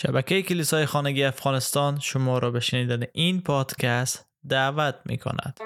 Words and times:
شبکه 0.00 0.42
کلیسای 0.42 0.86
خانگی 0.86 1.24
افغانستان 1.24 1.98
شما 2.00 2.38
را 2.38 2.50
به 2.50 2.60
شنیدن 2.60 3.02
این 3.12 3.40
پادکست 3.40 4.26
دعوت 4.48 4.94
می 5.04 5.18
کند. 5.18 5.58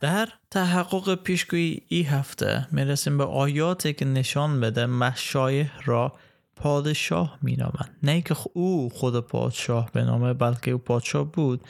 در 0.00 0.28
تحقق 0.50 1.14
پیشگویی 1.14 1.82
ای 1.88 2.02
هفته 2.02 2.66
می‌رسیم 2.72 3.18
به 3.18 3.24
آیاتی 3.24 3.92
که 3.92 4.04
نشان 4.04 4.60
بده 4.60 4.86
مشایه 4.86 5.70
را 5.84 6.12
پادشاه 6.56 7.38
مینامند. 7.42 7.98
نه 8.02 8.20
که 8.20 8.36
او 8.52 8.88
خود 8.88 9.20
پادشاه 9.20 9.90
بنامه 9.92 10.34
بلکه 10.34 10.70
او 10.70 10.78
پادشاه 10.78 11.32
بود 11.32 11.64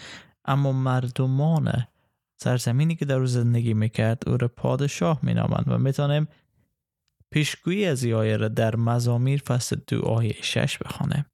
اما 0.44 0.72
مردمان 0.72 1.86
سرزمینی 2.36 2.96
که 2.96 3.04
در 3.04 3.18
او 3.18 3.26
زندگی 3.26 3.74
می‌کرد 3.74 4.22
او 4.26 4.36
را 4.36 4.48
پادشاه 4.48 5.18
مینامند 5.22 5.64
و 5.68 5.78
می‌تونیم 5.78 6.28
پیشگویی 7.30 7.86
از 7.86 8.04
این 8.04 8.38
را 8.40 8.48
در 8.48 8.76
مزامیر 8.76 9.42
فصل 9.46 9.76
دو 9.86 10.02
آیه 10.02 10.36
شش 10.42 10.78
بخوانیم. 10.78 11.26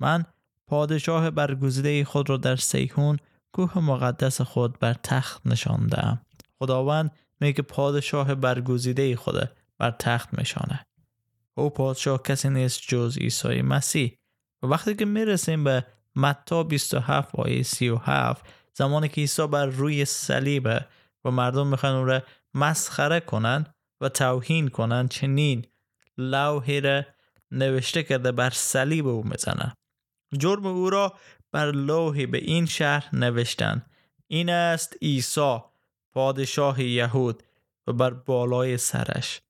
من 0.00 0.24
پادشاه 0.66 1.30
برگزیده 1.30 2.04
خود 2.04 2.30
را 2.30 2.36
در 2.36 2.56
سیهون 2.56 3.18
کوه 3.52 3.78
مقدس 3.78 4.40
خود 4.40 4.78
بر 4.78 4.94
تخت 5.02 5.46
نشاندم. 5.46 6.20
خداوند 6.58 7.10
میگه 7.40 7.62
پادشاه 7.62 8.34
برگزیده 8.34 9.16
خود 9.16 9.50
بر 9.78 9.90
تخت 9.90 10.38
میشانه 10.38 10.86
او 11.58 11.70
پادشاه 11.70 12.22
کسی 12.22 12.48
نیست 12.48 12.80
جز 12.88 13.18
عیسی 13.18 13.62
مسیح. 13.62 14.18
و 14.62 14.66
وقتی 14.66 14.94
که 14.94 15.04
می‌رسیم 15.04 15.64
به 15.64 15.86
متا 16.16 16.62
27 16.62 17.34
آیه 17.34 17.62
37 17.62 18.46
زمانی 18.74 19.08
که 19.08 19.20
عیسی 19.20 19.46
بر 19.46 19.66
روی 19.66 20.04
صلیبه 20.04 20.86
و 21.24 21.30
مردم 21.30 21.66
می‌خوان 21.66 21.94
او 21.94 22.04
را 22.04 22.22
مسخره 22.54 23.20
کنن 23.20 23.66
و 24.00 24.08
توهین 24.08 24.68
کنن 24.68 25.08
چنین 25.08 25.66
لوحی 26.18 26.80
را 26.80 27.02
نوشته 27.50 28.02
کرده 28.02 28.32
بر 28.32 28.50
صلیب 28.50 29.06
او 29.06 29.24
می‌زنه 29.24 29.74
جرم 30.38 30.66
او 30.66 30.90
را 30.90 31.14
بر 31.52 31.70
لوحی 31.70 32.26
به 32.26 32.38
این 32.38 32.66
شهر 32.66 33.08
نوشتن. 33.12 33.86
این 34.26 34.50
است 34.50 34.96
عیسی 35.02 35.58
پادشاه 36.12 36.82
یهود 36.82 37.42
و 37.86 37.92
بر 37.92 38.10
بالای 38.10 38.78
سرش 38.78 39.40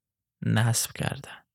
نصب 0.42 0.92
کردن. 0.92 1.45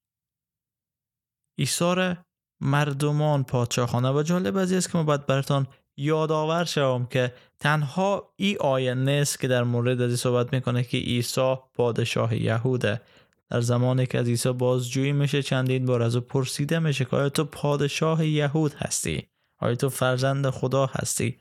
ایثار 1.56 2.18
مردمان 2.62 3.44
پادشاهانه. 3.44 4.12
و 4.12 4.24
جالب 4.24 4.58
از 4.58 4.72
است 4.72 4.92
که 4.92 4.98
ما 4.98 5.04
باید 5.04 5.26
براتان 5.26 5.68
یادآور 5.98 6.66
شوم 6.66 7.06
که 7.06 7.34
تنها 7.60 8.34
ای 8.36 8.58
آیه 8.58 8.94
نیست 8.94 9.40
که 9.40 9.48
در 9.48 9.64
مورد 9.64 10.02
از 10.02 10.20
صحبت 10.20 10.54
می‌کنه 10.54 10.84
که 10.84 10.98
عیسی 10.98 11.56
پادشاه 11.74 12.36
یهوده. 12.36 13.02
در 13.50 13.62
زمانی 13.62 14.06
که 14.06 14.20
از 14.20 14.28
عیسی 14.28 14.52
بازجویی 14.52 15.12
میشه 15.12 15.42
چندین 15.42 15.86
بار 15.86 16.02
از 16.02 16.16
او 16.16 16.22
پرسیده 16.22 16.80
میشه 16.80 17.06
که 17.06 17.16
آیا 17.16 17.30
تو 17.30 17.44
پادشاه 17.44 18.26
یهود 18.26 18.74
هستی؟ 18.74 19.28
آیا 19.60 19.76
تو 19.76 19.90
فرزند 19.90 20.50
خدا 20.50 20.86
هستی؟ 20.86 21.38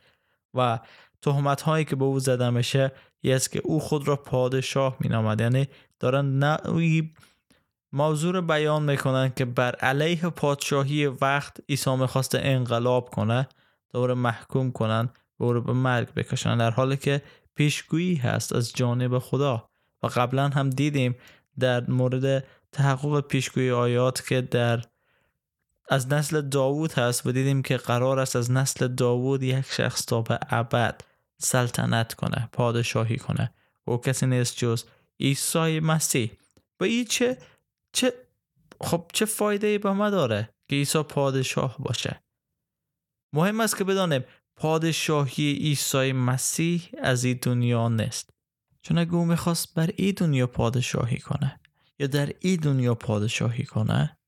و 0.55 0.79
تهمت 1.23 1.63
هایی 1.63 1.85
که 1.85 1.97
به 1.97 2.05
او 2.05 2.19
زده 2.19 2.51
میشه 2.51 2.93
است 3.25 3.53
که 3.53 3.61
او 3.65 3.81
خود 3.81 4.09
را 4.09 4.17
پادشاه 4.17 4.97
مینامد. 5.01 5.41
یعنی 5.41 5.69
دارن 6.01 6.45
نوعی 6.45 7.13
موضوع 7.93 8.41
بیان 8.41 8.83
می‌کنن 8.83 9.33
که 9.37 9.45
بر 9.45 9.75
علیه 9.75 10.31
پادشاهی 10.31 11.07
وقت 11.07 11.57
عیسی 11.69 11.97
می‌خواست 11.97 12.35
انقلاب 12.35 13.11
کنه 13.11 13.49
دوباره 13.93 14.15
محکوم 14.15 14.73
کنن 14.73 15.09
و 15.39 15.45
او 15.45 15.61
به 15.61 15.73
مرگ 15.73 16.15
بکشن. 16.15 16.59
در 16.59 16.71
حالی 16.71 16.97
که 16.97 17.23
پیشگویی 17.55 18.15
هست 18.15 18.53
از 18.53 18.73
جانب 18.73 19.19
خدا. 19.19 19.71
و 20.03 20.07
قبلا 20.07 20.49
هم 20.49 20.71
دیدیم 20.71 21.17
در 21.59 21.91
مورد 21.91 22.45
تحقق 22.73 23.21
پیشگویی 23.21 23.71
آیات 23.71 24.27
که 24.27 24.41
در 24.41 24.83
از 25.89 26.13
نسل 26.13 26.41
داوود 26.41 26.93
هست 26.93 27.27
و 27.27 27.33
دیدیم 27.33 27.63
که 27.63 27.77
قرار 27.77 28.21
است 28.21 28.37
از 28.37 28.51
نسل 28.51 28.89
داوود 28.89 29.43
یک 29.43 29.67
شخص 29.71 30.05
تا 30.05 30.23
به 30.23 30.39
ابد 30.51 31.01
سلطنت 31.39 32.15
کنه 32.15 32.49
پادشاهی 32.53 33.17
کنه. 33.17 33.55
و 33.87 33.97
کسی 33.97 34.27
نیست 34.27 34.57
جز 34.57 34.85
عیسی 35.21 35.81
مسیح. 35.81 36.31
و 36.81 36.85
این 36.85 37.05
چه 37.05 37.39
چه 37.93 38.13
خب 38.81 39.11
چه 39.13 39.25
فایده 39.25 39.67
ای 39.67 39.79
به 39.79 39.93
ما 39.93 40.11
داره 40.11 40.55
که 40.69 40.77
عیسی 40.77 41.03
پادشاه 41.03 41.77
باشه؟ 41.79 42.23
مهم 43.33 43.61
است 43.61 43.77
که 43.77 43.85
بدانیم 43.85 44.25
پادشاهی 44.57 45.53
عیسی 45.53 46.13
مسیح 46.13 46.91
از 47.03 47.25
این 47.25 47.39
دنیا 47.43 47.89
نیست. 47.89 48.31
چون 48.83 48.99
اگه 48.99 49.15
او 49.15 49.25
می‌خواست 49.25 49.75
بر 49.75 49.91
این 49.97 50.15
دنیا 50.17 50.47
پادشاهی 50.47 51.19
کنه 51.19 51.61
یا 51.99 52.07
در 52.07 52.33
این 52.41 52.57
دنیا 52.57 52.95
پادشاهی 52.95 53.65
کنه 53.65 54.19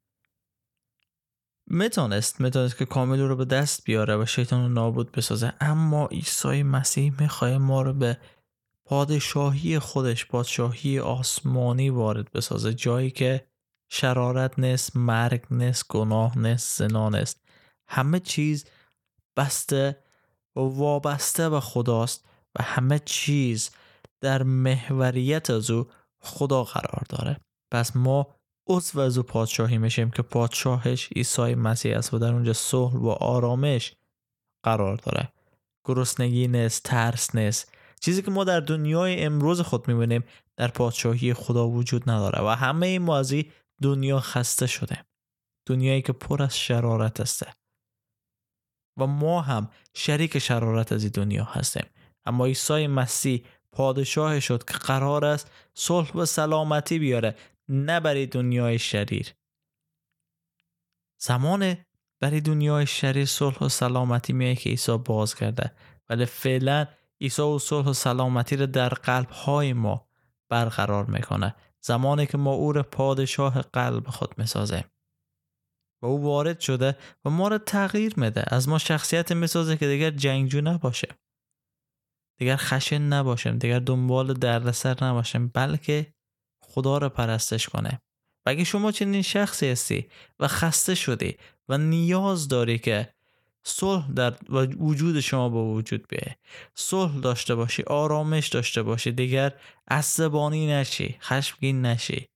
می‌تونست 1.67 2.41
می‌تونست 2.41 2.77
که 2.77 2.84
کامل 2.84 3.21
رو 3.21 3.37
به 3.37 3.44
دست 3.44 3.84
بیاره 3.84 4.17
و 4.17 4.27
شیطان 4.27 4.62
رو 4.62 4.69
نابود 4.69 5.12
بسازه. 5.12 5.53
اما 5.61 6.06
عیسی 6.06 6.62
مسیح 6.62 7.21
می‌خواه 7.21 7.59
ما 7.59 7.83
رو 7.83 7.93
به 7.93 8.19
پادشاهی 8.84 9.79
خودش 9.79 10.27
پادشاهی 10.27 10.99
آسمانی 10.99 11.91
وارد 11.91 12.33
بسازه. 12.33 12.75
جایی 12.75 13.11
که 13.11 13.52
شرارت 13.95 14.59
نیست 14.59 14.97
مرگ 14.97 15.45
نیست 15.51 15.89
گناه 15.89 16.39
نیست 16.39 16.79
زنا 16.79 17.09
نیست. 17.09 17.41
همه 17.89 18.21
چیز 18.21 18.65
بسته 19.37 19.99
و 20.57 20.61
وابسته 20.61 21.51
به 21.51 21.61
خداست 21.61 22.25
و 22.59 22.63
همه 22.63 22.99
چیز 22.99 23.71
در 24.21 24.43
محوریت 24.43 25.51
از 25.51 25.71
او 25.71 25.87
خدا 26.21 26.65
قرار 26.65 27.03
داره. 27.09 27.37
پس 27.71 27.97
ما 27.97 28.27
عضو 28.69 29.01
از 29.01 29.17
او 29.17 29.23
پادشاهی 29.23 29.79
میشیم 29.79 30.11
که 30.11 30.23
پادشاهش 30.23 31.09
عیسی 31.17 31.55
مسیح 31.55 31.97
است 31.97 32.15
و 32.15 32.19
در 32.19 32.33
اونجا 32.33 32.53
صلح 32.53 32.95
و 32.95 33.09
آرامش 33.09 33.95
قرار 34.65 34.97
داره. 34.97 35.33
گرسنگی 35.85 36.49
نیست 36.49 36.83
ترس 36.83 37.35
نیست. 37.35 37.73
چیزی 38.01 38.23
که 38.23 38.31
ما 38.31 38.45
در 38.45 38.61
دنیای 38.61 39.25
امروز 39.25 39.61
خود 39.61 39.89
می‌بینیم 39.89 40.25
در 40.57 40.69
پادشاهی 40.69 41.35
خدا 41.35 41.69
وجود 41.69 42.11
نداره 42.11 42.43
و 42.43 42.49
همه 42.49 42.87
این 42.87 43.03
مازی 43.03 43.53
دنیا 43.82 44.20
خسته 44.20 44.66
شده. 44.66 45.04
دنیایی 45.66 46.03
که 46.03 46.12
پر 46.12 46.43
از 46.43 46.59
شرارت 46.59 47.20
است 47.20 47.43
و 48.97 49.06
ما 49.06 49.41
هم 49.41 49.70
شریک 49.94 50.38
شرارت 50.38 50.93
از 50.93 51.03
این 51.03 51.12
دنیا 51.15 51.44
هستیم. 51.44 51.87
اما 52.25 52.47
عیسی 52.47 52.87
مسیح 52.87 53.44
پادشاه 53.72 54.41
شد 54.41 54.65
که 54.65 54.75
قرار 54.75 55.25
است 55.25 55.50
صلح 55.75 56.12
و 56.12 56.25
سلامتی 56.25 56.98
بیاره 56.98 57.37
نه 57.69 58.00
برای 58.00 58.26
دنیای 58.26 58.78
شریر. 58.78 59.34
زمان 61.20 61.76
برای 62.20 62.41
دنیای 62.41 62.87
شریر 62.87 63.26
صلح 63.26 63.59
و 63.59 63.69
سلامتی 63.69 64.32
میایه 64.32 64.56
که 64.56 64.70
عیسی 64.70 64.99
باز 64.99 65.34
کرده 65.34 65.72
ولی 66.09 66.25
فعلا 66.25 66.87
عیسی 67.20 67.43
و 67.43 67.59
صلح 67.59 67.87
و 67.87 67.93
سلامتی 67.93 68.56
رو 68.56 68.66
در 68.66 68.88
قلب 68.88 69.31
های 69.31 69.72
ما 69.72 70.09
برقرار 70.49 71.04
می‌کنه. 71.04 71.54
زمانی 71.84 72.26
که 72.26 72.38
ما 72.38 72.53
او 72.53 72.72
را 72.72 72.82
پادشاه 72.82 73.62
قلب 73.62 74.09
خود 74.09 74.38
می‌سازیم 74.38 74.84
و 76.03 76.06
او 76.06 76.22
وارد 76.22 76.60
شده 76.60 76.97
و 77.25 77.31
ما 77.31 77.48
را 77.48 77.59
تغییر 77.59 78.15
میده. 78.16 78.44
از 78.47 78.69
ما 78.69 78.78
شخصیت 78.78 79.32
می‌سازه 79.32 79.76
که 79.76 79.87
دیگر 79.87 80.10
جنگجو 80.10 80.60
نباشه. 80.60 81.09
دیگر 82.38 82.56
خشن 82.56 83.03
نباشیم. 83.03 83.59
دیگر 83.59 83.78
دنبال 83.78 84.34
دردسر 84.34 85.04
نباشیم. 85.04 85.48
بلکه 85.48 86.15
خدا 86.65 86.98
را 86.98 87.09
پرستش 87.09 87.69
کنه. 87.69 88.00
و 88.47 88.50
اگه 88.50 88.64
شما 88.64 88.93
چنین 88.93 89.22
شخصی 89.22 89.70
هستی 89.70 90.09
و 90.41 90.49
خسته 90.49 90.94
شدی 90.94 91.37
و 91.69 91.78
نیاز 91.78 92.49
داری 92.49 92.78
که 92.78 93.14
صلح 93.64 94.11
در 94.12 94.38
وجود 94.79 95.20
شما 95.20 95.49
با 95.49 95.64
وجود 95.64 96.09
بیه 96.09 96.37
صلح 96.75 97.19
داشته 97.19 97.55
باشی 97.55 97.82
آرامش 97.82 98.49
داشته 98.49 98.82
باشی. 98.82 99.12
دیگر 99.12 99.53
عصبانی 99.88 100.67
نشی 100.67 101.17
خشمگین 101.20 101.87
نشی. 101.87 102.29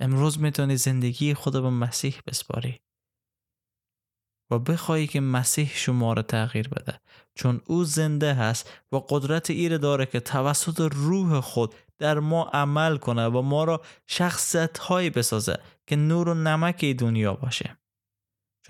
امروز 0.00 0.40
می‌تونی 0.40 0.76
زندگی 0.76 1.34
خود 1.34 1.52
به 1.52 1.70
مسیح 1.70 2.14
بسپاری. 2.26 2.80
و 4.50 4.58
بخوایی 4.58 5.06
که 5.06 5.20
مسیح 5.20 5.70
شما 5.74 6.12
را 6.12 6.22
تغییر 6.22 6.68
بده. 6.68 7.00
چون 7.34 7.60
او 7.66 7.84
زنده 7.84 8.34
هست 8.34 8.72
و 8.92 8.96
قدرت 8.96 9.50
ایره 9.50 9.78
داره 9.78 10.06
که 10.06 10.20
توسط 10.20 10.80
روح 10.80 11.40
خود 11.40 11.74
در 11.98 12.18
ما 12.18 12.44
عمل 12.44 12.96
کنه 12.96 13.26
و 13.26 13.42
ما 13.42 13.64
را 13.64 13.82
شخصت 14.06 14.78
هایی 14.78 15.10
بسازه 15.10 15.58
که 15.86 15.96
نور 15.96 16.28
و 16.28 16.34
نمک 16.34 16.84
دنیا 16.84 17.34
باشه. 17.34 17.79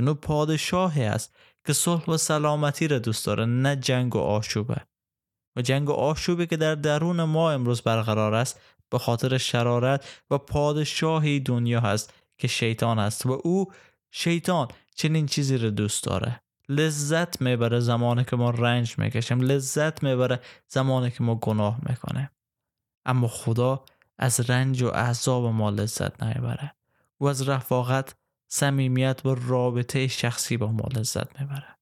او 0.09 0.15
پادشاهی 0.15 1.05
است 1.05 1.37
که 1.67 1.73
صلح 1.73 2.05
و 2.05 2.17
سلامتی 2.17 2.89
را 2.89 2.99
دوست 2.99 3.27
داره 3.27 3.45
نه 3.45 3.77
جنگ 3.77 4.17
و 4.17 4.19
آشوبه. 4.19 4.77
و 5.57 5.63
جنگ 5.63 5.89
و 5.89 5.93
آشوبه 5.93 6.47
که 6.47 6.57
در 6.57 6.75
درون 6.75 7.25
ما 7.25 7.51
امروز 7.51 7.83
برقرار 7.83 8.35
است 8.35 8.61
به 8.91 8.99
خاطر 8.99 9.39
شرارت 9.39 10.23
و 10.31 10.39
پادشاهی 10.39 11.41
دنیا 11.41 11.81
هست 11.81 12.15
که 12.39 12.49
شیطان 12.49 12.99
است 12.99 13.27
و 13.27 13.41
او 13.45 13.73
شیطان 14.11 14.69
چنین 14.95 15.27
چیزی 15.27 15.59
رو 15.59 15.71
دوست 15.71 16.05
داره. 16.05 16.41
لذت 16.69 17.43
می‌بره 17.43 17.81
زمانی 17.81 18.25
که 18.25 18.37
ما 18.37 18.51
رنج 18.51 18.99
می‌کشیم 18.99 19.41
لذت 19.41 20.03
می‌بره 20.03 20.41
زمانی 20.69 21.11
که 21.11 21.23
ما 21.23 21.35
گناه 21.35 21.79
می‌کنه 21.89 22.31
اما 23.05 23.29
خدا 23.29 23.85
از 24.19 24.51
رنج 24.51 24.83
و 24.83 24.89
عذاب 24.89 25.45
ما 25.45 25.71
لذت 25.71 26.23
نمی‌بره. 26.23 26.75
و 27.21 27.27
از 27.27 27.49
رفاقت 27.49 28.15
صمیمیت 28.53 29.21
و 29.25 29.35
رابطه 29.35 30.07
شخصی 30.09 30.57
با 30.57 30.73
ما 30.73 30.85
لذت 30.97 31.41
می‌بره. 31.41 31.77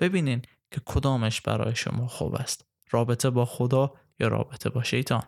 ببینین 0.00 0.42
که 0.70 0.80
کدامش 0.84 1.40
برای 1.40 1.74
شما 1.74 2.06
خوب 2.06 2.34
است. 2.34 2.64
رابطه 2.90 3.30
با 3.30 3.44
خدا 3.44 3.94
یا 4.20 4.28
رابطه 4.28 4.70
با 4.70 4.82
شیطان؟ 4.82 5.22